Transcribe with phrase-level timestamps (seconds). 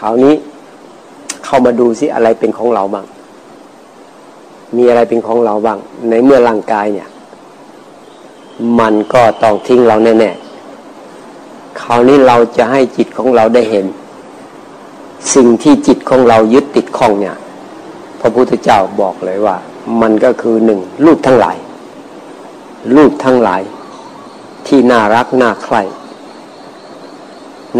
[0.00, 0.34] คราวนี้
[1.44, 3.06] เข้ามาดูสิอะไรเป็นของเราบ้าง
[4.76, 5.78] มีอะไรเป็นของเราบ้าง
[6.08, 7.08] ในเมื่อร่างกายเนี่ย
[8.78, 13.86] มันก็ต้องทิ้งเราแน่ๆคราวนี้เราจะให้จิตของเราได้เห็น
[15.34, 17.36] สิ่งที่จิตของเรายึดติดข้องเนี่ย
[18.20, 19.56] พระพุทธเจ้าบอกเลยว่า
[20.00, 21.56] มันก็คือหนึ่งรูปทั้งหลาย
[22.96, 23.62] รูปทั้งหลาย
[24.66, 25.82] ที่น่ารักน่าใคร่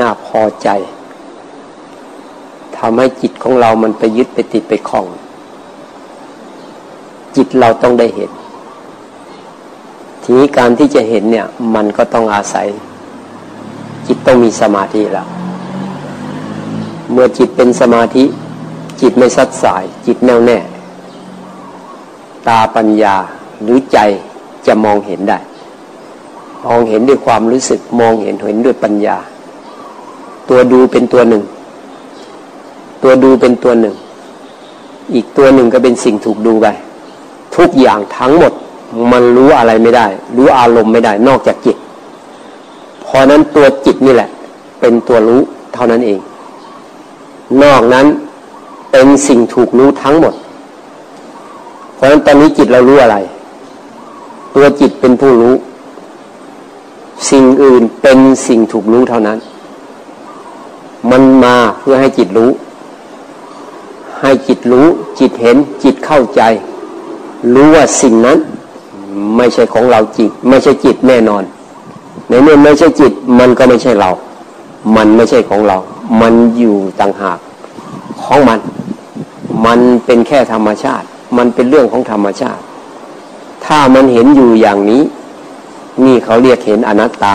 [0.01, 0.69] น่าพอใจ
[2.79, 5.07] ทำให้จิตของเรามันไปยึดไปติดไปคล้อง
[7.37, 8.31] จิตเราต้องได้เห็น
[10.23, 12.67] ทีนี้การที่จะเห็นเนี่ย มันก็ต้องอาศัย
[14.07, 15.27] จิตต้องมีสมาธิแล้ว
[17.13, 18.25] เมื่อจิตเป็นสมาธิ
[19.01, 20.59] จิตไม่ซัดสาย จิตแน่วแน่
[22.49, 23.15] ตาปัญญา
[23.63, 23.99] หรือใจ
[24.67, 25.39] จะมองเห็นได้
[26.67, 29.17] มองเห็นด้วยความรู้สึก มองเห็นเห็นด้วยปัญญา
[30.49, 31.43] ตัวดูเป็นตัวหนึ่ง
[33.03, 33.95] ตัวดูเป็นตัวหนึ่ง
[35.15, 36.67] อีกตัวหนึ่งก็เป็นสิ่งถูกดูไป
[37.57, 38.53] ทุกอย่างทั้งหมด
[39.13, 41.77] มันรู้อะไรไม่ได้ รู้อารมณ์ไม่ได้ นอกจากจิต
[43.03, 44.31] เพราะนั้นตัวจิตนี่แหละ
[44.81, 45.41] เป็นตัวรู้
[45.75, 46.21] เท่านั้นเอง
[47.63, 48.07] นอกนั้น
[48.93, 50.35] เป็นสิ่งถูกรู้ทั้งหมด
[51.95, 53.17] เพราะฉะนั้นตอนนี้จิตเรารู้อะไร
[54.55, 55.55] ตัวจิตเป็นผู้รู้
[57.31, 59.39] สิ่งอื่นเป็นสิ่งถูกรู้เท่านั้น
[61.11, 62.51] มันมาเพื่อให้จิตรู้
[64.21, 64.87] ให้จิตรู้
[65.19, 66.43] จิตเห็นจิตเข้าใจ
[67.55, 68.39] รู้ว่าสิ่งนั้น
[69.37, 71.43] ไม่ใช่ของเราจิตไม่ใช่จิตแน่นอน
[72.29, 74.11] ในเมื่อไม่ใช่จิตมันก็ไม่ใช่เรา
[74.97, 75.77] มันไม่ใช่ของเรา
[76.21, 77.39] มันอยู่ต่างหาก
[78.23, 78.59] ของมัน
[79.65, 81.07] มันเป็นแค่ธรรมชาติ
[81.37, 82.63] มันเป็นเรื่องของธรรมชาติ
[83.65, 85.03] ถ้ามันเห็นอยู่อย่างนี้
[86.05, 87.35] นี่เขาเรียกเห็นอนัตตา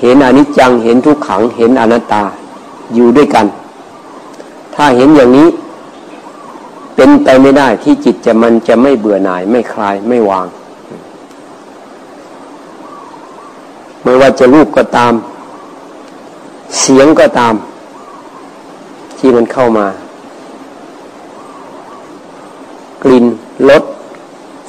[0.00, 2.22] เห็นอนิจจังเห็นทุกขังเห็นอนัตตา
[2.94, 3.46] อยู่ด้วยกัน
[4.74, 5.48] ถ้าเห็นอย่างนี้
[7.00, 10.46] เป็นไปไม่ได้ที่จิตจะมันจะไม่เบื่อหน่ายไม่คลายไม่วาง
[14.02, 15.12] ไม่ว่าจะรูปก็ตาม
[16.80, 17.54] เสียงก็ตาม
[19.18, 19.86] ที่มันเข้ามา
[23.02, 23.24] กลิ่น
[23.68, 23.82] รส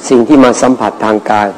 [0.08, 1.48] สิ่งที่มาสัมผัสทางกาย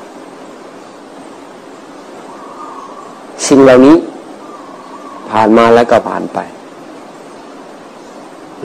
[3.47, 3.97] สิ่งเหล่านี้
[5.31, 6.41] ผ่านมาแล้วก็ผ่านไป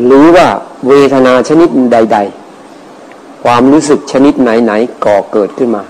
[0.06, 0.48] หรือว่า
[0.88, 2.18] เวทนาชนิดใด
[2.82, 5.84] ๆ ความรู้สึกชนิดไหนๆก่อเกิดขึ้นมา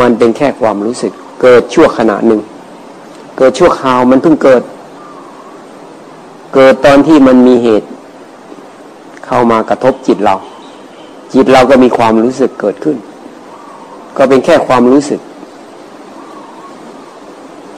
[0.00, 2.40] มันเป็นแค่ความรู้สึก เกิดชั่วขณะหนึ่ง
[3.38, 4.62] เกิดชั่วคราวมันเพิ่งเกิด
[6.54, 7.88] เกิดตอนที่มันมีเหตุ
[9.26, 10.36] เข้ามากระทบจิตเรา
[11.34, 12.96] จิตเราก็มีความรู้สึกเกิดขึ้น
[14.16, 15.20] ก็เป็นแค่ความรู้สึก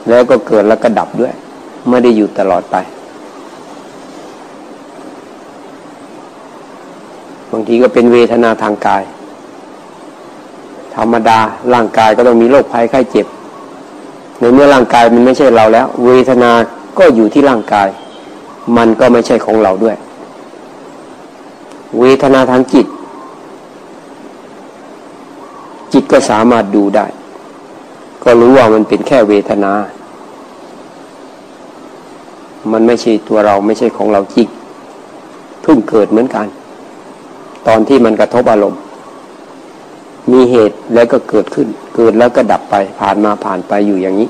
[0.09, 1.33] แล้วก็เกิดแล้วก็ดับด้วย
[1.89, 2.75] ไม่ได้อยู่ตลอดไป
[7.51, 9.03] บางทีก็เป็นเวทนาทางกาย
[10.95, 11.39] ธรรมดา
[11.73, 13.27] ร่างกายก็ต้องมีโรคภัยไข้เจ็บ
[14.39, 16.51] ในเมื่อร่างกายมันไม่ใช่เราแล้ว เวทนา
[16.97, 17.89] ก็อยู่ที่ร่างกาย
[18.77, 19.95] มันก็ไม่ใช่ของเราด้วย
[21.99, 22.87] เวทนาทางจิต
[25.93, 27.05] จิตก็สามารถดูได้
[28.23, 29.73] ก็รู้ว่ามันเป็นแค่เวทนา
[32.71, 34.47] มันไม่ใช่ตัวเราไม่ใช่ของเราจริง
[35.61, 36.47] เพิ่งเกิดเหมือนกัน
[37.67, 38.81] ตอนที่มันกระทบอารมณ์
[40.31, 44.29] มีเหตุแล้วก็เกิดขึ้น เกิดแล้วก็ดับไป ผ่านมาผ่านไปอยู่อย่างนี้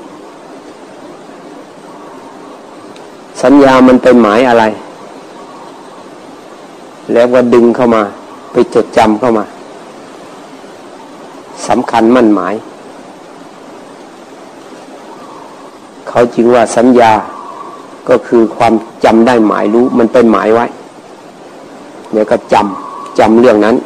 [3.42, 4.64] สัญญามันเป็นหมายอะไร
[7.12, 8.02] แล้วก็ดึงเข้ามา
[8.52, 9.44] ไปจดจำเข้ามา
[11.68, 12.54] สำคัญมั่นหมาย
[16.08, 17.12] เขาจึงว่าสัญญา
[18.08, 20.66] ก็คือความจำได้หมายรู้มันเป็นหมายไว้
[22.12, 23.76] เดี๋ยวก็จำ จำเรื่องนั้น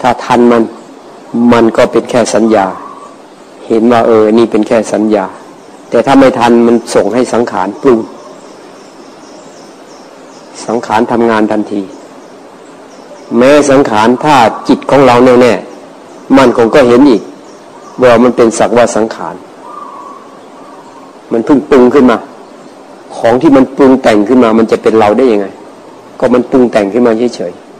[0.00, 0.62] ถ้าทันมัน
[1.52, 2.66] มันก็เป็นแค่สัญญา
[3.66, 5.24] เห็นว่าเออ นี่เป็นแค่สัญญา
[5.90, 8.00] แต่ถ้าไม่ทันมันส่งให้สังขารปรุง
[10.66, 11.82] สังขารทำงานทันที
[13.36, 14.36] แม้สังขารถ้า
[14.68, 17.22] จิตของเราแน่ๆมันคงก็เห็นอีก
[18.02, 19.34] ว่ามันเป็นสักว่าสังขาร
[21.32, 22.18] มันเพิ่งปรุงขึ้นมา
[23.16, 25.46] ของที่มันปรุงแต่งขึ้นมา มันจะเป็นเราได้ยังไง
[26.20, 27.70] ก็มันปรุงแต่งขึ้นมาเฉยๆ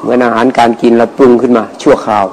[0.00, 2.26] เหมือนอาหารการกินเราปรุงขึ้นมา ชั่วคราว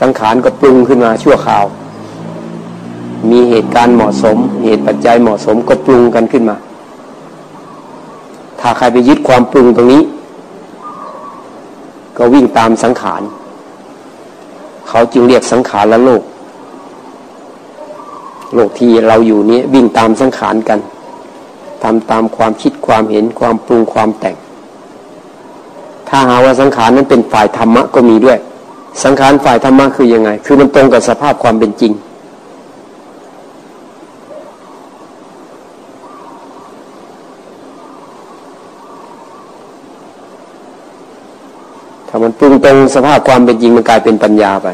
[0.00, 1.64] สังขารก็ปรุงขึ้นมาชั่วคราว
[3.30, 6.56] มีเหตุการณ์เหมาะสม เหตุปัจจัยเหมาะสมก็ปรุงกันขึ้นมา
[8.60, 10.02] ถ้าใครไปยึดความปรุงตรงนี้
[12.22, 13.22] ก็วิ่งตามสังขาร
[14.88, 16.22] เขาจึงเรียกสังขารละโลก
[18.54, 20.78] โลกที่เราอยู่นี้วิ่งตามสังขารกัน
[21.82, 24.36] ทำตามความคิดความเห็นความปรุงความแต่ง
[26.08, 28.38] ถ้าหาว่าสังขารนั้นเป็นฝ่ายธรรมะก็มีด้วย
[29.04, 31.92] สังขารฝ่ายธรรมะคือยังไง คือมันตรงกับสภาพความเป็นจริง
[42.10, 44.68] ถ้ามันปรุงตรงสภาพความเป็นจริงมันกลายเป็นปัญญาไป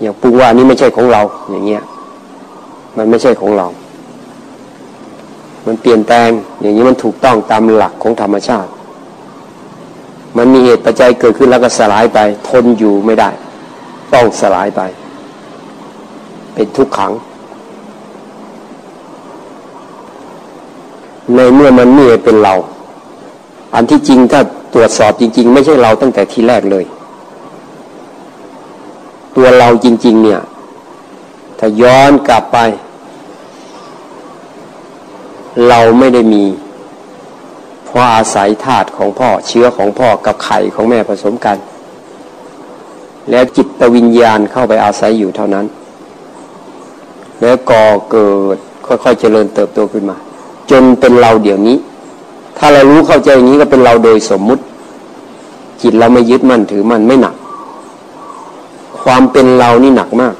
[0.00, 1.82] อย่างปรุงว่านี่ไม่ใช่ของเรา อย่างเงี้ย
[2.96, 3.66] มันไม่ใช่ของเรา
[5.66, 6.30] มันเปลี่ยนแปลง
[6.60, 8.70] อย่างนี้มันถูกต้องตามหลักของธรรมชาติ
[10.36, 12.18] มันมีเหตุปัจจัยเกิดขึ้นแล้วก็สลายไป
[12.48, 13.30] ทนอยู่ไม่ได้
[14.14, 14.80] ต้องสลายไป
[16.54, 17.12] เป็นทุกขัง
[21.34, 22.54] ในเมื่อมันมีเป็นเรา
[23.74, 24.40] อันที่จริงถ้า
[24.78, 26.84] รวจสอบจริง ๆ ไม่ใช่เราตั้งแต่ทีแรกเลย
[29.36, 30.40] ตัวเราจริง ๆ เนี่ย
[31.58, 32.58] ถ้าย้อนกลับไป
[35.68, 36.44] เราไม่ได้มี
[37.84, 41.56] เพราะอาศัยธาตุของพ่อเชื้อของพ่อกับไข่ของแม่ผสมกัน
[43.30, 45.66] แล้วจิตวิญญาณเข้าไปอาศัยอยู่เท่านั้น
[47.40, 50.16] แล้วก่อเกิดค่อยๆเจริญเติบโตขึ้นมา
[50.70, 51.76] จนเป็นเราเดี๋ยวนี้
[52.58, 54.62] ถ้าเรารู้เข้าใจอย่างนี้ก็เป็นเราโดยสมมุติ
[55.82, 57.34] จิตเราไม่ยึดมั่นถือมั่นไม่หนัก
[59.02, 60.34] ความเป็นเรานี่หนักมาก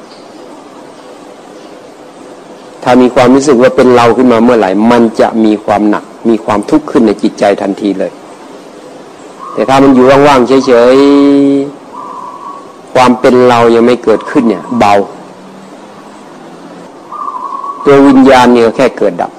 [2.82, 8.12] ถ้ามีความรู้สึกว่าเป็นเราขึ้นมาเมื่อไหร่ มันจะมีความหนัก มีความทุกข์ขึ้นในจิตใจทันทีเลย
[9.52, 14.94] แต่ถ้ามันอยู่ว่างๆเฉยๆความเป็นเรายังไม่เกิดขึ้นเนี่ย เบา
[17.84, 19.32] ตัววิญญาณเนี่ยแค่เกิดดับ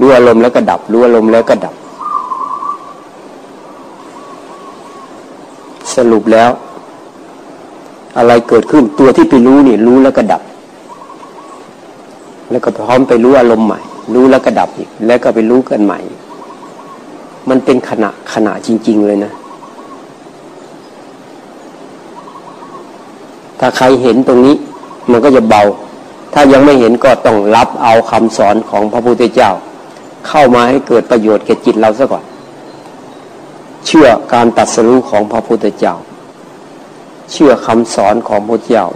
[0.00, 1.74] รู้อารมณ์แล้วก็ดับรู้อารมณ์แล้วก็ดับ
[5.94, 6.50] สรุปแล้ว
[8.18, 10.42] อะไรเกิดขึ้นตัวที่ไปรู้นี่ รู้แล้วก็ดับ
[12.50, 13.80] แล้วก็พร้อมไปรู้อารมณ์ใหม่
[14.14, 15.98] รู้แล้วก็ดับอีก แล้วก็ไปรู้กันใหม่
[17.48, 19.32] มันเป็นขณะขณะจริง ๆ เลยนะ
[23.60, 24.56] ถ้าใครเห็นตรงนี้
[25.10, 25.62] มันก็จะเบา
[26.34, 29.50] ถ้ายังไม่เห็นก็ต้องรับเอาคำสอนของพระพุทธเจ้า
[30.26, 32.24] เข้ามาให้เกิดประโยชน์แก่จิตเราซะก่อน
[33.86, 35.94] เชื่อการตัดสู้ของพระพุทธเจ้า
[37.32, 38.86] เชื่อคำสอนของพระเจ้า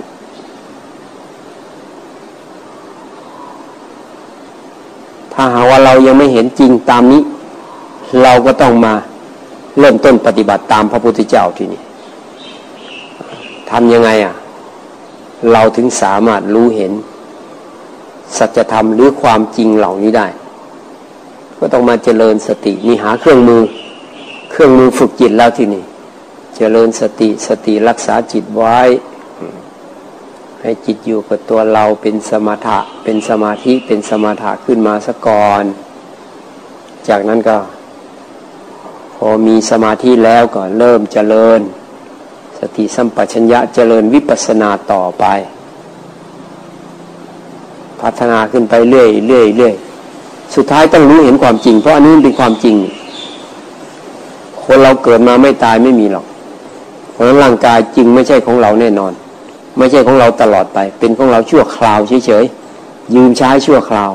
[5.32, 7.22] ถ้าหาว่าเรายังไม่เห็นจริงตามนี้
[8.22, 8.94] เราก็ต้องมา
[9.78, 11.82] เริ่มต้นปฏิบัติตามพระพุทธเจ้าที่นี่
[13.70, 14.34] ทำยังไงอะ
[15.52, 16.92] เราถึงสามารถรู้เห็น
[18.38, 20.26] สัจธรรมหรือความจริงเหล่านี้ได้
[21.64, 23.62] ก็ต้องมาเจริญสตินี่หาเครื่องมือ
[24.50, 25.84] เครื่องมือฝึกจิตแล้วที่นี่
[26.56, 28.78] เจริญสติสติรักษาจิตไว้
[30.62, 35.64] ให้จิตอยู่กับตัวเราเป็นสมถะเป็นสมาธิเป็นสมาถะขึ้นมาสะก่อน
[37.08, 37.58] จากนั้นก็
[39.16, 41.60] พอมีสมาธิแล้วก็เริ่มเจริญ
[42.58, 45.24] สติสัมปชัญญะเจริญวิปัสสนาต่อไป
[48.00, 49.76] พัฒนาขึ้นไปเรื่อยเรื่อยเรื่อย
[50.54, 52.76] สุดท้ายต้องรู้เห็นความจริง เพราะอันนี้เป็นความจริง
[54.64, 56.24] คนเราเกิดมาไม่ตายไม่มีหรอก
[57.12, 59.12] เพราะนั้นร่างกายจริงไม่ใช่ของเราแน่นอน
[59.78, 64.10] ไม่ใช่ของเราตลอดไป เป็นของเราชั่วคราวเฉยๆยืมใช้ชั่วคราว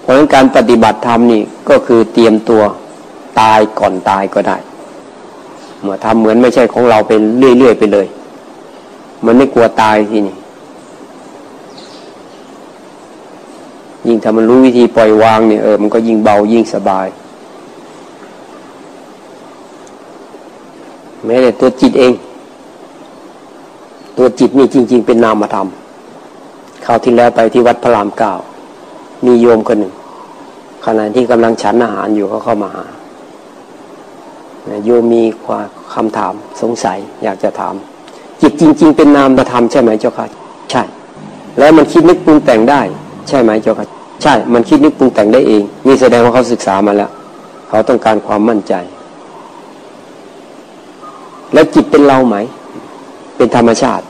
[0.00, 2.62] เพราะนั้นการปฏิบัติธรรมนี่ก็คือเตรียมตัว
[3.40, 4.56] ตายก่อนตายก็ได้
[5.82, 7.20] เมื่อทำเหมือนไม่ใช่ของเราเป็น
[7.58, 8.06] เรื่อยๆไปเลย
[9.24, 10.36] มันไม่กลัวตายที่นี่
[14.06, 17.06] ยิ่งถ้ามันรู้วิธีปล่อยวางเนี่ยเออมันก็ยิ่งเบายิ่งสบาย
[21.24, 22.12] แม้แต่ตัวจิตเอง
[24.18, 25.66] ตัวจิตนี่จริง ๆ เป็นนามธรรม
[26.84, 28.32] คราวที่แล้วไปที่วัดพระรามเก้า
[29.24, 29.94] มีโยมคนหนึ่ง
[30.84, 32.84] ขณะที่กำลังฉันอาหารอยู่เขาเข้ามาหา
[34.84, 37.74] โยมมีความคำถามสงสัย อยากจะถาม
[38.40, 40.26] จิตจริง ๆ เป็นนามธรรมใช่ไหมเจ้าค่ะ
[40.70, 40.82] ใช่
[41.58, 42.80] แล้วมันคิดนึกปรุงแต่งได้
[43.28, 43.86] ใช่ไหมเจ้าค่ะ
[44.22, 47.10] ใช่ มันคิดนึกปรุงแต่งได้เอง นี่แสดงว่าเขาศึกษามาแล้ว
[47.68, 48.74] เขาต้องการความมั่นใจ
[51.52, 52.36] แล้วจิตเป็นเราไหม
[53.36, 54.04] เป็นธรรมชาติ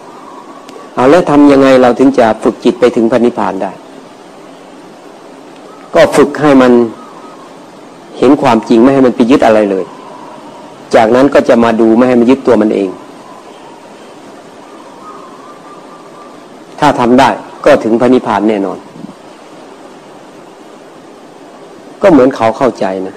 [0.94, 3.72] เอาแล้วทำยังไงเราถึงจะฝึกจิตไปถึงพระนิพานได้
[5.94, 6.72] ก็ฝึกให้มัน
[8.18, 9.84] เห็นความจริงไม่ให้มันไปยึดอะไรเลย
[10.94, 12.90] จากนั้นก็จะมาดูไม่ให้มันยึดตัวมันเอง
[16.80, 17.28] ถ้าทำได้
[17.64, 18.78] ก็ถึงพระนิพานแน่นอน
[22.02, 23.16] ก็เหมือนเขาเข้าใจนะ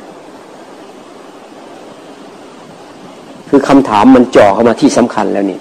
[3.49, 5.59] คือคำถามมันจ่อเข้ามาที่สำคัญแล้วนี่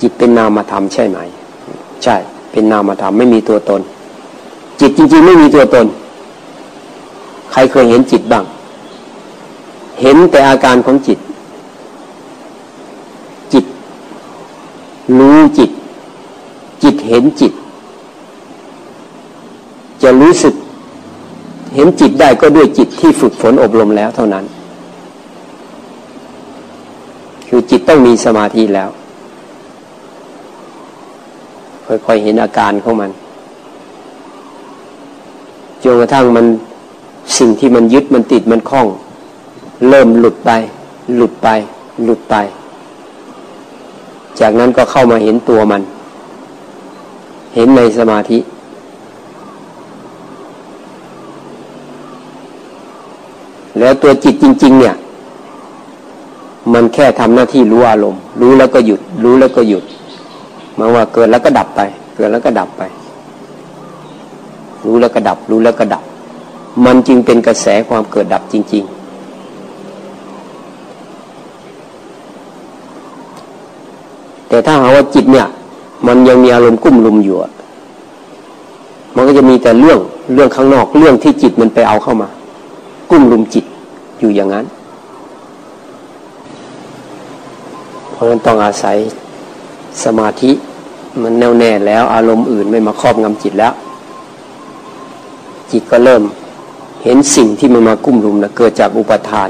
[0.00, 1.18] จิตเป็นนามธรรมใช่ไหม
[2.04, 2.16] ใช่
[2.52, 3.80] เป็นนามธรรมไม่มีตัวตน
[4.80, 5.86] จิตจริง ๆ ไม่มีตัวตน
[7.52, 8.44] ใครเคยเห็นจิตบ้าง
[10.00, 11.18] เห็นแต่อาการของจิต
[13.52, 13.64] จิต
[15.18, 15.70] รู้จิต
[16.82, 17.52] จิตเห็นจิต
[20.02, 20.54] จะรู้สึก
[21.74, 24.44] เห็นจิตได้ก็ด้วยจิตที่ฝึกฝนอบรมแล้วเท่านั้น
[27.48, 28.90] คือจิตต้องมีสมาธิแล้ว
[31.86, 33.10] ค่อยๆเห็นอาการของมัน
[35.82, 36.46] จนกระทั่งมัน
[37.38, 38.86] สิ่งที่มันยึดมันติดมันคล้อง
[39.88, 40.50] เริ่มหลุดไป
[41.16, 41.48] หลุดไป
[42.04, 42.34] หลุดไป
[44.40, 45.82] จากนั้นก็เข้ามาเห็นตัวมัน
[47.54, 48.38] เห็นในสมาธิ
[53.78, 54.94] แล้วตัวจิตจริง ๆ เนี่ย
[56.72, 59.84] มันแค่ทำหน้าที่รู้อารมณ์ รู้แล้วก็หยุด รู้แล้วก็หยุด
[60.78, 61.80] มาว่าเกิดแล้วก็ดับไป
[62.16, 62.82] เกิดแล้วก็ดับไป
[64.84, 66.02] รู้แล้วก็ดับ รู้แล้วก็ดับ
[66.84, 69.04] มันจึงเป็นกระแสความเกิดดับจริง ๆ
[74.48, 75.46] แต่ถ้าหาว่าจิตเนี่ย
[76.06, 77.36] มันยังมีอารมณ์กุ้มลุมอยู่
[79.16, 79.98] มันก็จะมีแต่เรื่อง
[80.34, 82.28] เรื่องข้างนอกเรื่องที่จิตมันไปเอาเข้ามา
[83.16, 83.64] กุ้มลุมจิต
[84.20, 84.66] อยู่อย่างนั้น
[88.12, 88.96] เพราะฉะนั้นต้องอาศัย
[90.04, 90.50] สมาธิ
[91.22, 93.72] มันแน่วแน่แล้วอารมณ์อื่นไม่มาครอบงำจิตแล้ว
[95.70, 96.22] จิตก็เริ่ม
[97.04, 99.48] เห็นสิ่งที่มันมากุ้มลุมนะเกิดจากอุปทาน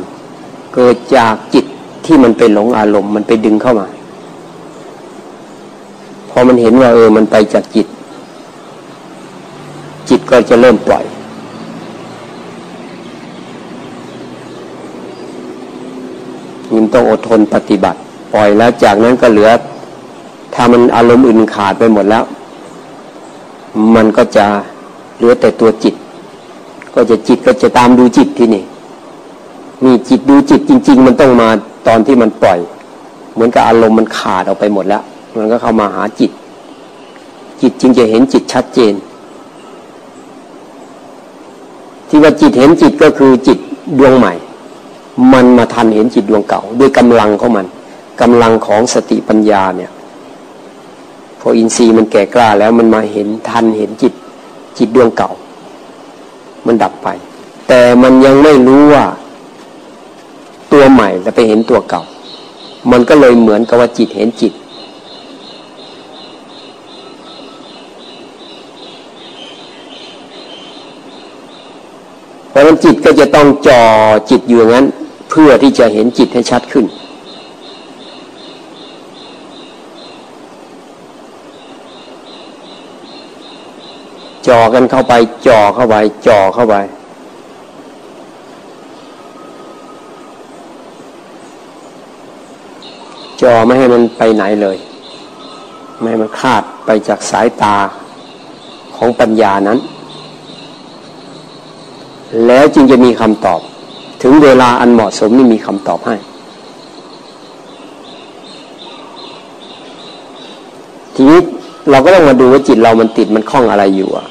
[0.75, 1.65] เกิดจากจิต
[2.05, 3.87] ที่มันไปหลงอารมณ์มันไปดึงเข้ามา
[6.31, 7.87] พอมันเห็นว่าเออมันไปจากจิต
[10.09, 11.07] จิตก็จะเริ่มปล่อย
[16.75, 17.99] มันต้องอดทนปฏิบัติ
[18.33, 19.51] ปล่อยแล้วจากนั้นก็เหลือ
[20.55, 22.25] ถ้ามันอารมณ์อื่นขาดไปหมดแล้ว
[23.95, 24.47] มันก็จะ
[25.17, 25.95] เหลือแต่ตัวจิต
[26.95, 28.65] ก็จะจิตก็จะตามดูจิตที่นี่
[29.85, 31.49] นี่จิตดูจิตจริง ๆ มันต้องมา
[31.87, 32.59] ตอนที่มันปล่อย
[33.35, 35.03] เหมือนกับอารมณ์มันขาดออกไปหมดแล้ว
[35.37, 36.31] มันก็เข้ามาหาจิต
[37.61, 38.95] จิตจึงจะเห็นจิตชัดเจน
[42.09, 43.59] ที่ว่าจิตเห็นจิตก็คือจิต
[43.99, 44.33] ดวงใหม่
[45.33, 47.67] มันมาทันเห็นจิตดวงเก่า ด้วยกำลังของมัน
[48.21, 49.91] กำลังของสติปัญญาเนี่ย
[51.41, 54.13] พออินทรีย์มันแก่กล้าแล้วมันมาเห็นทันเห็นจิต
[54.79, 55.31] จิตดวงเก่า
[56.67, 57.09] มันดับไป
[57.69, 59.05] แต่มันยังไม่รู้ว่า
[60.73, 62.03] ตัวใหม่จะไปเห็นตัวเก่า
[62.91, 64.53] มันก็เลยเหมือนกับว่าจิตเห็นจิต
[72.49, 73.83] เพราะนั้นจิตก็จะต้องจ่อ
[74.31, 74.87] จิตอยู่งั้น
[75.37, 76.87] เพื่อที่จะเห็นจิตให้ชัดขึ้น
[84.49, 85.15] จ่อกันเข้าไป
[85.47, 86.77] จ่อเข้าไป จ่อเข้าไป
[93.43, 94.77] จ่อไม่ให้มันไปไหนเลย
[95.99, 97.77] ไม่ให้มันคาดไปจากสายตา
[98.97, 99.79] ของปัญญานั้น
[102.47, 103.61] แล้วจึงจะมีคำตอบ
[104.27, 106.17] ถึงเวลาอันเหมาะสมนี่มีคำตอบให้
[111.15, 111.41] ทีนี้
[111.91, 114.27] เราก็ต้องมาดูว่าจิตเรามันติดมันคล้องอะไรอยู่อะ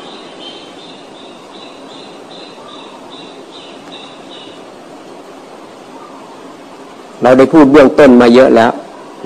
[7.23, 8.71] เราได้พูดเบื้องต้นมาเยอะแล้ว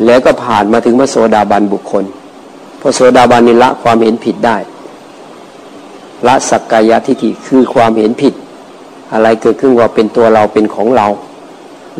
[0.06, 2.04] แล้วก็ผ่านมาถึงพระโสดาบันบุคคล
[2.82, 4.58] พระโสดาบันนิละความเห็นผิดได้
[6.28, 8.36] ละสักกายทิฏฐิคือความเห็นผิด
[9.14, 11.08] อะไรเกิดขึ้นว่าเป็นตัวเราเป็นของเรา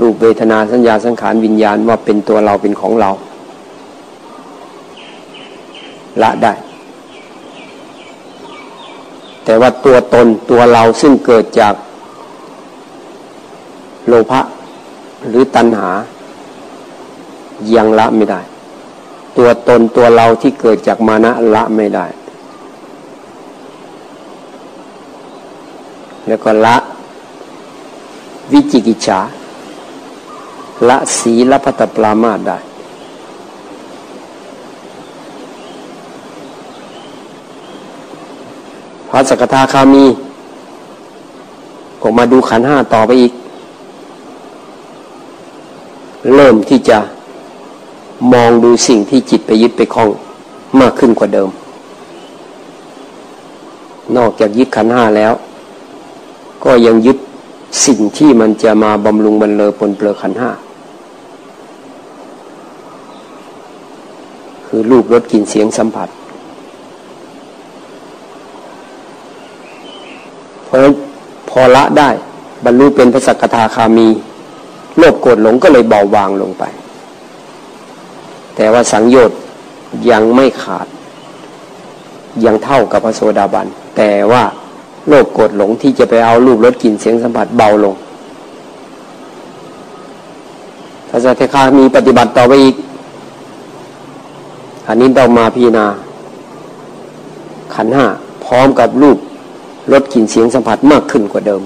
[0.02, 3.10] รูปเวทนาสัญญาสังขารวิญญาณว่าเป็นตัวเราเป็นของเรา
[6.22, 6.54] ละได้
[9.46, 11.74] แต่ว่าตัวตนตัวเราซึ่งเกิดจาก
[14.08, 14.42] โลภะ
[15.30, 15.90] หรือตัณหา
[17.76, 18.42] ยังละไม่ได้
[19.38, 22.06] ตัวตนตัวเราที่เกิดจากมานะละไม่ได้
[26.28, 26.76] แล้วก็ละ
[28.52, 29.20] วิจิกิจฉา
[30.88, 32.58] ละสีละพัตปรามาได้
[39.10, 40.06] พระสกทาคามี
[42.02, 43.34] ก็มาดูขันห้าต่อไปอีก
[46.36, 46.98] เริ่มที่จะ
[48.34, 50.10] มองดูสิ่งที่จิตไปยึดไปคล้อง
[50.80, 51.50] มากขึ้นกว่าเดิม
[54.16, 55.34] นอกจากยึดขันห้าแล้ว
[56.64, 57.18] ก็ยังยึด
[57.86, 60.52] สิ่งที่มันจะมาบำรุงบรรเลอปนเปลือขันห้า
[64.66, 66.10] คือรูปรสกลิ่นเสียงสัมผัส
[70.66, 70.80] เพราะ
[71.50, 72.10] พอละได้
[72.66, 74.08] บรรลุเป็นพระสักทาคามี
[74.98, 76.64] โลภโกรธหลงก็เลยเบาบางลงไป
[78.56, 79.38] แต่ว่าสังโยชน์
[80.12, 80.88] ยังไม่ขาด
[82.46, 83.68] ยังเท่ากับพระโสดาบัน
[83.98, 84.44] แต่ว่า
[85.08, 87.96] โลภโกรธหลงที่จะไปเอารูปรสกลิ่นเสียงสัมผัสเบาลง
[91.10, 92.76] พระสัทธามีปฏิบัติต่อไปอีก
[94.88, 95.86] อันนี้ต้องมาพิจารณา
[97.76, 98.06] ขันห้า
[98.46, 99.18] พร้อมกับรูป
[99.92, 101.62] ลดกลิ่นเสียงสัมผัสมากขึ้นกว่าเดิม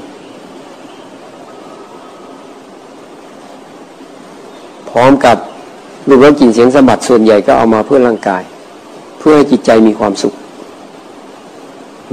[4.89, 5.37] พร้อมกับ
[6.07, 8.43] รูปรสกลิ่นเสียงสัมผัสส่วนใหญ่ก็เอามาเพื่อร่างกาย
[9.19, 10.33] เพื่อให้จิตใจมีความสุข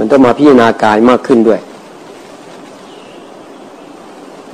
[0.01, 1.61] มันต้องมาพิจารณากายมากขึ้นด้วย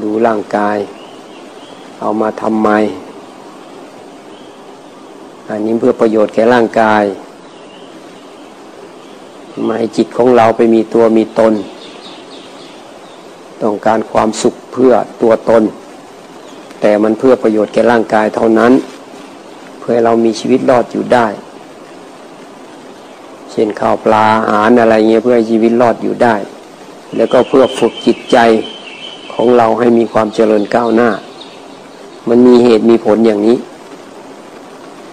[0.02, 0.78] ดูร่างกาย
[2.00, 2.70] เอามาทำไม
[5.50, 7.04] อันนี้เพื่อประโยชน์แก่ร่างกาย
[9.64, 11.54] ไม่ให้จิตของเราไปมีตัวมีตน
[13.62, 15.64] ต้องการความสุขเพื่อตัวตน
[16.82, 18.72] แต่มันเพื่อประโยชน์แก่ร่างกายเท่านั้น
[19.80, 21.28] เพื่อเรามีชีวิตรอดอยู่ได้
[23.58, 26.36] เช่นข้าวปลาอาหารอะไรเงี้ยเพื่อชีวิตรอดอยู่ได้
[27.16, 28.38] แล้วก็เพื่อฝึกจิตใจ
[29.34, 31.10] ของเราให้มีความเจริญก้าวหน้า
[32.30, 33.58] มันมีเหตุมีผลอย่างนี้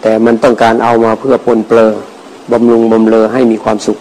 [0.03, 1.93] แต่มันต้องการเอามาเพื่อปนเปลือ
[2.53, 3.99] บำรุงบำเลอให้มีความสุข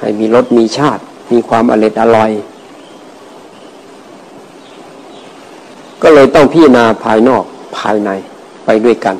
[0.00, 2.30] ให้มีรสมีชาติ มีความอร่อยอร่อย
[6.02, 7.44] ก็เลยต้องพิจารณาภายนอก
[7.76, 8.10] ภายใน
[8.64, 9.16] ไปด้วยกัน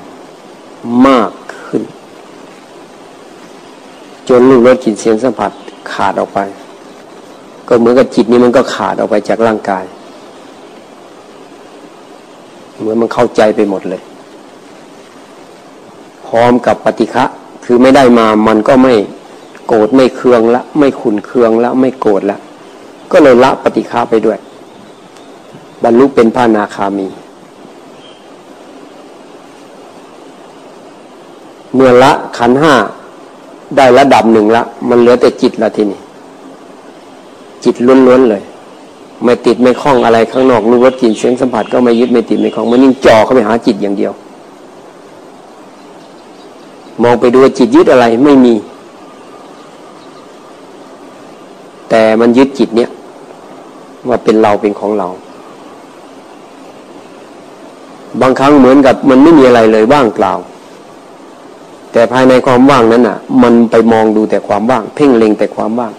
[1.07, 1.31] มาก
[4.29, 5.51] จนลูกรสกลิ่นเสียงสัมผัส
[5.93, 6.41] ขาดออกไป
[7.69, 9.85] ก็เหมือนกับจิตนี้มันก็ขาดออกไปจากร่างกาย
[12.79, 14.03] เหมือนมันเข้าใจไปหมดเลย
[16.27, 17.25] พร้อมกับปฏิฆะ
[17.65, 18.95] คือไม่ได้มามันก็ไม่
[19.67, 22.39] โกรธไม่เคืองละ ไม่ขุนเคืองละ ไม่โกรธละ
[23.13, 24.39] ก็เลยละปฏิฆะไปด้วย
[25.83, 27.09] บรรลุเป็นพระนาคามี
[31.75, 32.75] เมื่อละขันห้า
[33.77, 36.01] ได้ระดับหนึ่งละ มันเหลือแต่จิตละทีนี้
[37.65, 37.75] จิต
[38.07, 38.43] ล้วนๆเลย
[39.25, 44.13] ไม่ติดไม่คล้องอะไรข้างนอกรู้รสกลิ่นเสียงสัมผัสก็ไม่ยึดไม่ติดไม่คล้องมันนิ่งจ่อเข้าไปหาจิตอย่างเดียว
[47.03, 48.55] มองไปดูจิตยึดอะไรไม่มี
[51.91, 52.91] แต่มันยึดจิตเนี้ย
[54.09, 55.09] ว่าเป็นเราเป็นของเรา
[58.21, 60.33] บางครั้งเหมือนกับมันไม่มีอะไรเลยว่างเปล่า
[61.93, 65.93] แต่ภายในความว่างนั้นอะ มันไปมองดูแต่ความว่าง เพ่งเล็งแต่ความว่าง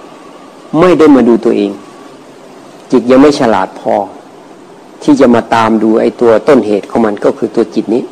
[0.79, 1.71] ไม่ได้มาดูตัวเอง
[2.91, 3.95] จิตยังไม่ฉลาดพอ
[5.03, 8.03] ที่จะมาตามดูไอ้ตัวต้นเหตุของมันก็คือตัวจิตนี้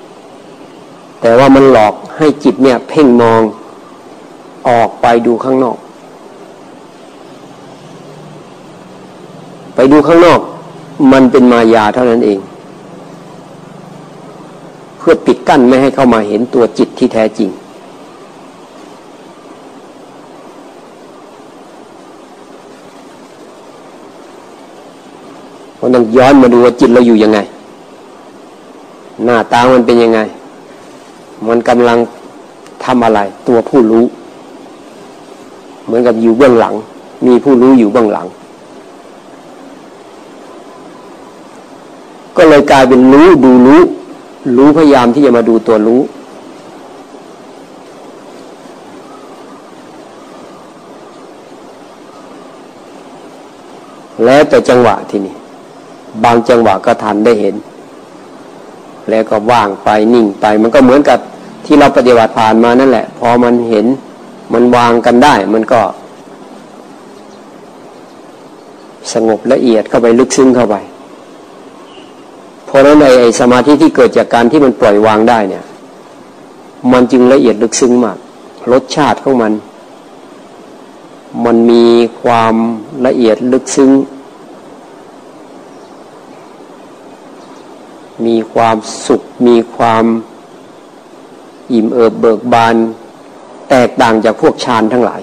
[1.22, 3.42] แต่ว่ามันหลอกให้จิตเนี่ย เพ่งมอง
[4.68, 5.78] ออกไปดูข้างนอก
[9.76, 10.40] ไปดูข้างนอก
[11.12, 12.40] มันเป็นมายาเท่านั้นเอง
[14.98, 17.50] เพื่อปิดกั้นไม่ให้เข้ามาเห็นตัวจิตที่แท้จริง
[25.78, 27.40] เราต้อง ย้อนมาดูว่าจิตเราอยู่ยังไง
[29.24, 30.20] หน้าตามันเป็นยังไง
[31.48, 31.98] มันกำลัง
[32.84, 34.06] ทำอะไร ตัวผู้รู้
[35.86, 36.74] เหมือนกับอยู่เบื้องหลัง
[37.26, 38.28] มีผู้รู้อยู่เบื้องหลัง
[42.38, 43.82] ก็เลยกลายเป็นรู้ดูรู้
[44.58, 46.02] รู้พยายามที่จะมาดูตัวรู้
[54.26, 55.37] แล้วแต่จังหวะที่นี่
[56.24, 57.56] บางจังหวะก็ทันได้เห็น
[59.10, 61.20] แล้วก็ว่างไปนิ่งไป มันก็เหมือนกับ
[61.66, 63.86] ที่เราปฏิบัติผ่านมานั่นแหละ พอมันเห็น
[64.54, 65.82] มันวางกันได้ มันก็
[69.14, 70.76] สงบละเอียดเข้าไปลึกซึ้งเข้าไป
[72.66, 75.64] เพราะนั้นไอ้สมาธิที่เกิดจากการที่มันปล่อยวางได้เนี่ย
[76.92, 78.18] มันจึงละเอียดลึกซึ้งมาก
[78.72, 79.54] รสชาติของมัน
[81.46, 81.86] มันมี
[82.22, 82.56] ความ
[83.06, 83.92] ละเอียดลึกซึ้ง
[88.26, 88.78] มีความ
[89.08, 90.04] สุข มีความ
[91.74, 92.76] อิ่มเอิบเบิกบาน
[93.70, 95.22] แตกต่างจากพวกฌานทั้งหลาย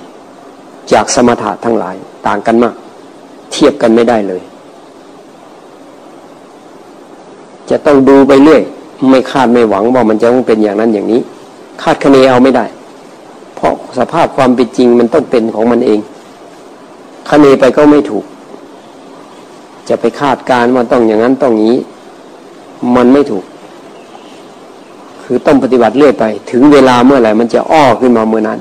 [0.92, 2.74] จากสมถะทั้งหลาย ต่างกันมาก
[3.52, 4.42] เทียบกันไม่ได้เลย
[7.70, 8.62] จะต้องดูไปเรื่อย
[9.10, 11.20] ไม่คาดไม่หวังว่ามันจะต้องเป็นอย่างนั้นอย่างนี้
[11.82, 12.64] คาดคะเนเอาไม่ได้
[13.56, 16.00] เพราะสภาพความเป็นจริงมันต้องเป็นของมันเอง
[17.30, 18.24] คะเนไปก็ไม่ถูก
[19.88, 21.76] จะไปคาดการว่าต้องอย่างนั้นต้องนี้
[22.94, 23.44] มันไม่ถูก
[25.22, 28.60] คือต้องปฏิบัติเรื่อยไป ถึงเวลาเมื่อไหร่มันจะอ้อขึ้นมาเมื่อนั้น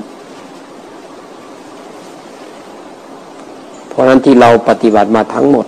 [3.88, 5.66] เพราะนั้นที่เราปฏิบัติมาทั้งหมด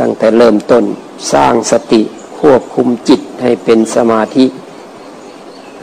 [0.00, 0.84] ตั้งแต่เริ่มต้น
[1.32, 2.02] สร้างสติ
[2.38, 4.44] ควบคุมจิตให้เป็นสมาธิ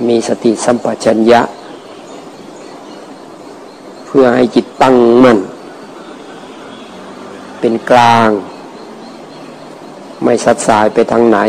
[0.07, 1.41] มีสติสัมปชัญญะ
[4.05, 5.39] เพื่อให้จิตตั้งมั่น
[7.59, 8.29] เป็นกลาง
[10.23, 11.39] ไม่สัดสายไปทางไหน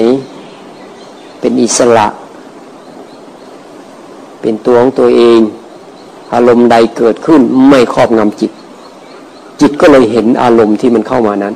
[1.41, 2.07] เป็นอิสระ
[4.41, 5.41] เป็นตัวของตัวเอง
[6.35, 8.53] อารมณ์ใดเกิดขึ้นไม่ครอบงำจิต
[9.61, 11.55] จิตก็เลยเห็นอารมณ์ที่มันเข้ามานั้น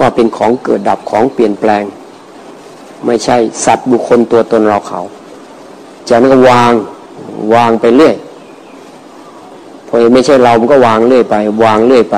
[0.00, 1.84] ว่าเป็นของเกิดดับของเปลี่ยนแปลง
[3.06, 5.00] ไม่ใช่สัตว์บุคคลตัวตนเราเขา
[6.08, 6.72] จากนั้นก็วาง
[7.54, 8.16] วางไปเรื่อย
[9.88, 12.16] พอไม่ใช่เรา มันก็วางเรื่อยไป วางเรื่อยไป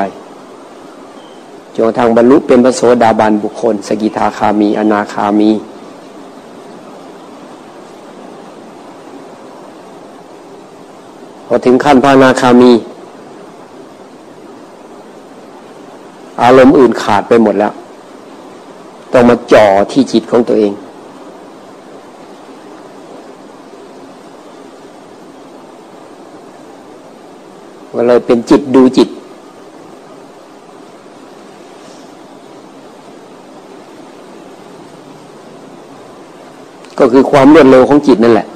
[1.77, 5.51] จนทางบรรลุเป็นพระโสดาบันบุคคล สกิทาคามี อนาคามี
[11.47, 12.73] พอถึงขั้นพระอนาคามี
[16.43, 17.73] อารมณ์อื่นขาดไปหมดแล้ว
[19.13, 20.73] ต้องมาจ่อที่จิตของตัวเอง
[27.97, 29.09] ก็เลยเป็นจิตดูจิต
[36.99, 38.47] ก็คือความรวดเร็วของจิตนั่นแหละ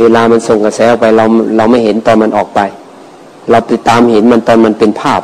[0.00, 1.24] เวลามันส่งกระแสออกไปเรา
[1.56, 2.60] เราไม่เห็นตอนมันออกไป
[3.50, 5.22] เราติดตามเห็นมันตอนมันเป็นภาพ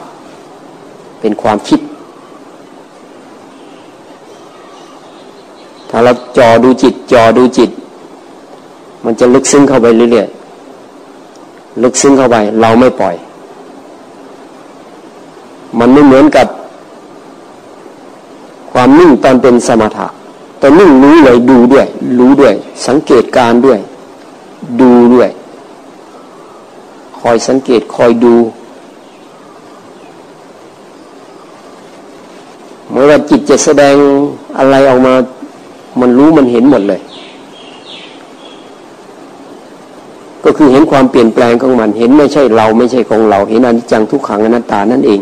[1.20, 1.80] เป็นความคิด
[5.90, 7.70] ถ้าเราจอดูจิตจอดูจิต
[9.04, 13.14] มันจะลึกซึ้งเข้าไปเรื่อยๆลึกซึ้งเข้าไป เราไม่ปล่อย
[15.78, 16.46] มันไม่เหมือนกับ
[18.98, 20.06] นิ่งตอนเป็นสมถะ
[20.60, 21.86] ตอนนิ่งรู้เลยดูด้วย
[22.18, 22.54] รู้ด้วย
[22.86, 23.78] สังเกตการด้วย
[24.80, 25.30] ดูด้วย
[27.18, 28.34] คอยสังเกตคอยดู
[32.90, 33.96] เมื่อว่าจิตจะแสดง
[34.58, 35.14] อะไรออกมา
[36.00, 37.00] มันรู้มันเห็นหมดเลย
[40.44, 45.20] ก็คือเห็นความเปลี่ยนแปลงของมัน เห็นไม่ใช่เราไม่ใช่ของเรา เห็นอนิจจังทุกขังอนัตตานั่นเอง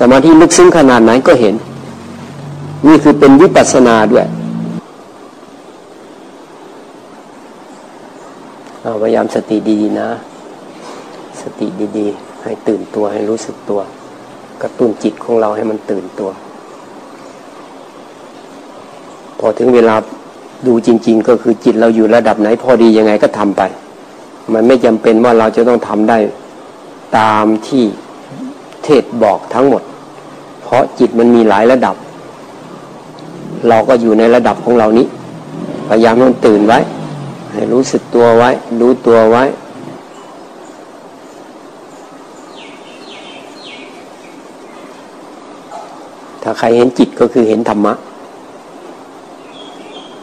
[0.00, 1.54] สมาธิลึกซึ้งขนาดไหนก็เห็น
[2.86, 4.26] นี่คือเป็นวิปัสสนาด้วย
[8.82, 10.08] เราพยายามสติดีๆนะ
[11.42, 11.66] สติ
[11.98, 13.80] ดีๆ ให้ตื่นตัวให้รู้สึกตัว
[14.62, 16.30] กระตุ้นจิตของเราให้มันตื่นตัว
[19.38, 19.96] พอถึงเวลา
[20.66, 23.62] ดูจริง ๆ ก็คือจิตเราอยู่ระดับไหน พอดียังไงก็ทำไป
[24.54, 26.18] มันไม่จำเป็นว่าเราจะต้องทำได้
[27.18, 27.84] ตามที่
[28.84, 29.82] เทศบอกทั้งหมด
[30.62, 31.94] เพราะจิตมันมีหลายระดับ
[33.68, 35.06] เราก็อยู่ในระดับของเรานี้
[35.88, 36.78] พยายามมันตื่นไว้
[37.52, 39.44] ให้รู้สึกตัวไว้ รู้ตัวไว้
[46.42, 47.94] ถ้าใครเห็นจิตก็คือเห็นธรรมะ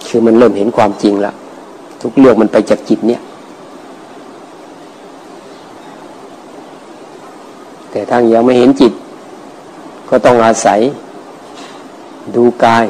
[0.07, 1.35] คือมันเริ่มเห็นความจริงแล้ว
[2.01, 3.21] ทุกเรื่องมันไปจากจิตเนี่ย
[7.97, 8.93] แต่ทางยังไม่เห็นจิต
[10.09, 10.79] ก็ต้องอาศัย
[12.35, 12.85] ดูกาย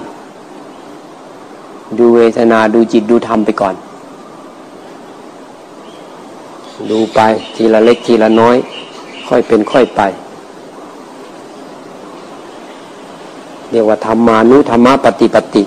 [1.97, 3.75] ดูเวทนาดูจิตดูธรรมไปก่อน
[6.89, 7.19] ดูไป
[7.55, 8.55] ทีละเล็กทีละน้อย
[9.27, 10.01] ค่อยเป็นค่อยไป
[13.71, 15.63] เรียกว่าธรรมานุธรรมปฏิปติ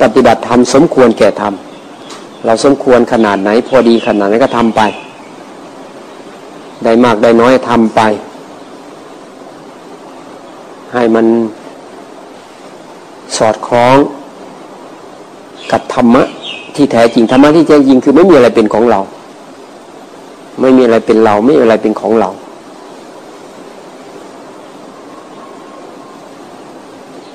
[0.00, 1.54] ปฏิบัติธรรมสมควรแก่ธรรม
[2.44, 4.82] เราสมควรขนาดไหน พอดีขนาดไหนก็ทำไป
[6.84, 8.02] ได้มากได้น้อยทำไป
[10.92, 11.26] ให้มัน
[13.36, 13.96] สอดคล้อง
[15.72, 16.22] กับธรรมะ
[16.74, 19.00] ที่แท้จริงธรรมะที่แท้จริงคือไม่มีอะไรเป็นของเรา
[20.60, 22.28] ไม่มีอะไรเป็นเรา ไม่มีอะไรเป็นของเรา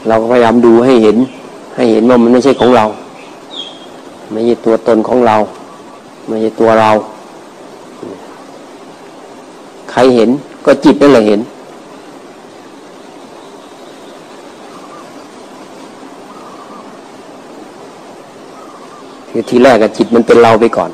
[0.08, 1.18] เราก็พยายามดูให้เห็น
[1.76, 2.86] ให้เห็นว่ามันไม่ใช่ของเรา
[4.32, 5.36] ไม่ใช่ตัวตนของเรา
[6.28, 6.92] ไม่ใช่ตัวเรา
[9.92, 10.30] ใครเห็น
[10.66, 11.40] ก็จิตนั่นแหละเห็น
[19.38, 20.92] คือทีแรกอะจิตมันเป็นเราไปก่อน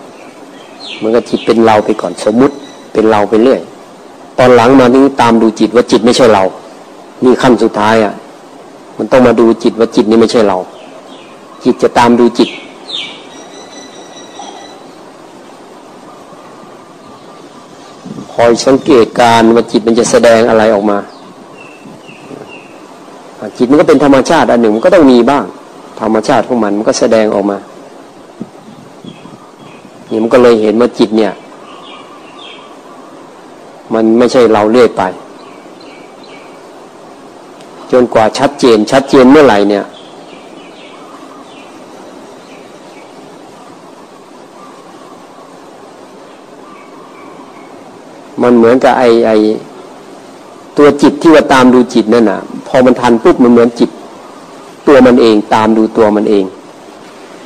[1.01, 2.55] มันก็จิตเป็นเราไปก่อนสมมุติ
[2.93, 3.61] เป็นเราไปเรื่อย
[4.39, 6.43] ตอนหลังมานี่ตามดูจิตว่าจิตไม่ใช่เรา
[7.23, 8.13] นี่ขั้นสุดท้ายอะ
[8.97, 10.57] มันต้องมาดูจิตว่าจิตนี่ไม่ใช่เรา
[11.63, 12.49] จิตจะตามดูจิต
[18.31, 20.97] พออยสังเกตการว่าจิตมันจะแสดงอะไรออกมา
[23.57, 25.43] จิตมันก็เป็นธรรมชาติอันหนึ่งมันก็ต้องมีบ้าง
[26.01, 27.59] ธรรมชาติของมันมันก็แสดงออกมา
[30.11, 31.33] นี่มันก็เลยเห็นว่าจิตเนี่ย
[33.93, 35.03] มันไม่ใช่เราเลื่อยไป
[37.91, 39.85] จนกว่าชัดเจน ชัดเจนเมื่อไหร่เนี่ย
[48.41, 49.31] มันเหมือนกับไอไอ
[50.77, 53.89] ตัวจิตที่ว่าตามดูจิตนั่นน่ะ พอมันทันปุ๊บมันเหมือนจิต
[54.87, 56.45] ตัวมันเองตามดูตัวมันเอง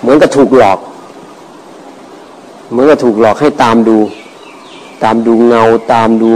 [0.02, 0.80] เหมือนกับถูกหลอก
[2.72, 3.98] เมื่อกับถูกหลอกให้ตามดู
[5.04, 5.62] ตามดูเงา
[5.94, 6.34] ตามดู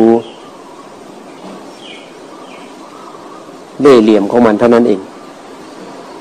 [3.82, 5.00] เล่เหลี่ยมของมันเท่านั้นเอง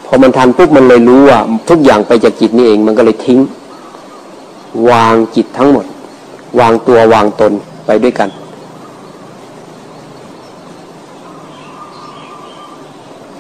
[0.07, 3.39] พอมันทันปุ๊บมันเลยรู้ว่าทุกอย่างไปจากจิตนี่เอง มันก็เลยทิ้ง
[4.91, 5.87] วางจิตทั้งหมด
[6.61, 7.53] วางตัววางตน
[7.87, 8.29] ไปด้วยกัน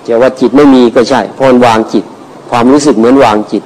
[0.06, 2.04] จะว่าจิตไม่มีก็ใช่พอวางจิต
[2.50, 3.62] ความรู้สึกเหมือนวางจิต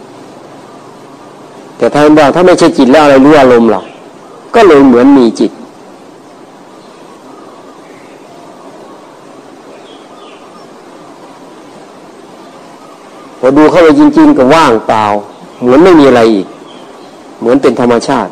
[1.82, 3.82] แต่ถ้าว่าถ้าไม่ใช่จิตแล้วอะไรรู้อารมณ์หรอ
[4.54, 5.50] ก็เลยเหมือนมีจิต
[13.40, 15.04] พอดูเข้าไปจริง ๆ ก็ว่างเปล่า
[15.60, 16.46] เหมือนไม่มีอะไรอีก
[17.40, 18.30] เหมือนเป็นธรรมชาติ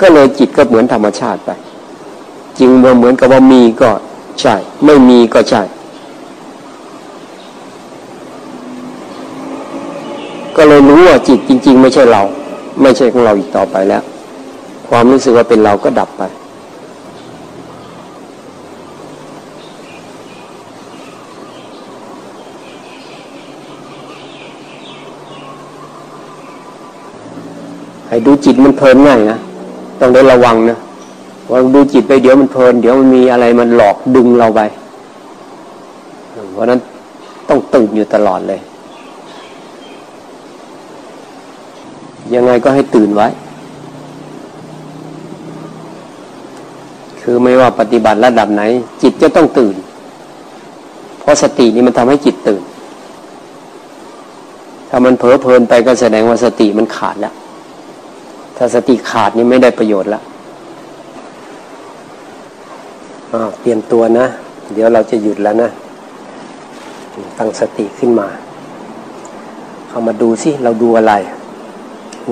[0.00, 1.50] ก็เลยจิตก็เหมือนธรรมชาติไป
[2.58, 3.90] จึงเหมือนกับว่ามีก็
[4.40, 4.54] ใช่
[4.84, 5.62] ไม่มีก็ใช่
[10.56, 12.24] ก็เลยรู้ว่าจิตจริง ๆ ไม่ใช่เรา
[12.82, 14.02] ไม่ใช่ของเราอีกต่อไปแล้ว
[14.88, 16.22] ความรู้สึกว่าเป็นเราก็ดับไป
[28.08, 29.38] ให้ดูจิตมันเพลินง่ายนะ
[30.00, 30.78] ต้องได้ระวังนะ
[31.50, 34.60] ว่าดูจิตไปเดี๋ยวมันเพลิน เดี๋ยวมันมีอะไรมันหลอกดึงเราไป
[36.52, 36.80] เพราะนั้น
[37.48, 38.60] ต้องตื่นอยู่ตลอดเลย
[42.34, 43.28] ยังไงก็ให้ตื่นไว้
[47.20, 48.62] คือไม่ว่าปฏิบัติระดับไหน
[49.02, 49.76] จิตจะต้องตื่น
[51.20, 52.62] เพราะสตินี่มันทำให้จิตตื่น
[54.88, 57.34] ถ้ามันเผลอเพลินไปก็แสดงว่าสติมันขาดแล้ว
[58.56, 60.22] ถ้าสติขาดนี่ไม่ได้ประโยชน์ล้ว
[63.60, 64.26] เตรียมตัวนะ
[64.72, 65.70] เดี๋ยวเราจะหยุดแล้วนะ
[67.38, 68.28] ตั้งสติขึ้นมา
[69.88, 71.14] เข้ามาดูสิ เราดูอะไร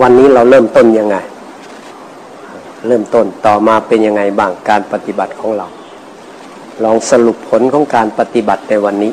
[0.01, 1.17] วันนี้เราเริ่มต้นยังไง
[2.87, 5.67] เริ่มต้นต่อมาเป็นยังไงบ้างการปฏิบัติของเรา
[6.85, 9.13] ลองสรุปผลของการปฏิบัติในวันนี้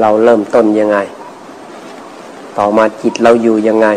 [0.00, 0.98] เราเริ่มต้นยังไง
[2.58, 3.88] ต่อมาจิตเราอยู่ยังไง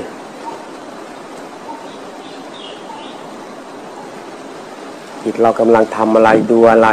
[5.24, 6.90] จิตเรากำลังทำอะไรดูอะไร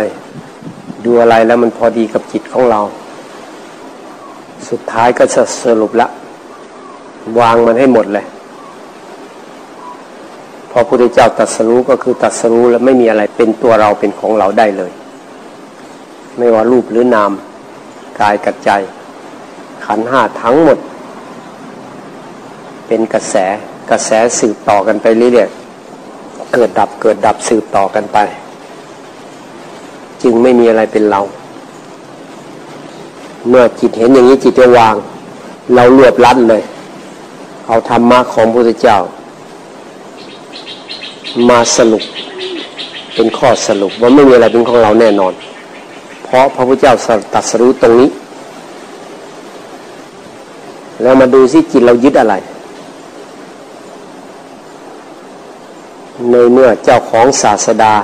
[1.05, 2.81] ดูอะไรแล้วมันพอดีกับจิตของเรา
[4.69, 6.09] สุดท้ายก็จะสรุปละ
[7.39, 8.27] วางมันให้หมดเลย
[10.71, 14.93] พอพระพุทธเจ้าตัดสรู้ก็คือตัดสรู้แล้วไม่มีอะไรเป็นตัวเราเป็นของเราได้เลย
[16.39, 17.33] ไม่ว่ารูปหรือนาม
[18.21, 18.71] กายกับใจ
[19.85, 20.79] ขันห้าทั้งหมด
[22.87, 23.35] เป็นกระแส
[23.91, 28.19] กระแสสืบต่อกันไปเรื่อยๆเกิดดับเกิดดับสืบต่อกันไป
[30.23, 31.21] จึงไม่มีอะไรเป็นเรา
[33.49, 34.95] เมื่อจิตเห็นอย่างนี้จิตจะวาง
[35.75, 36.63] เรารวบลัดเลย
[37.67, 38.99] เอาธรรมะของพระพุทธเจ้า
[41.49, 42.05] มาสรุป
[43.15, 45.33] เป็นข้อสรุปว่าไม่มีอะไรเป็นของเราแน่นอน
[46.25, 46.95] เพราะพระพุทธเจ้า
[47.35, 48.11] ตัดสรู้ตรงนี้
[51.03, 52.35] แล้วมาดูซิจิตเรายึดอะไร
[56.31, 57.95] ในเมื่อเจ้าของศาสดา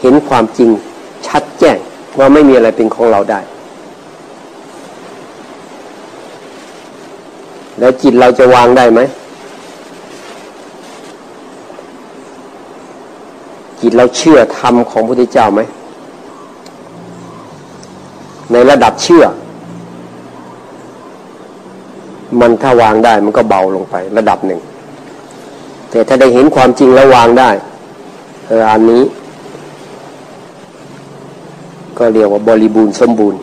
[0.00, 0.70] เห็นความจริง
[1.26, 1.76] ชัดแจ้ง
[2.18, 3.40] ว่าไม่มีอะไรเป็นของเราได้
[7.78, 9.00] แล้วจิตเราจะวางได้ไหม
[13.80, 15.60] จิตเราเชื่อธรรมของพระพุทธเจ้าไหม
[18.52, 19.24] ในระดับเชื่อ
[22.40, 24.60] มันถ้าวางได้มันก็เบาลงไประดับหนึ่ง
[25.90, 27.50] แต่ถ้าได้เห็นความจริงแล้ววางได้
[28.46, 29.02] เอออันนี้
[31.98, 33.40] ก็เรียกว่าบริบูรณ์สมบูรณ์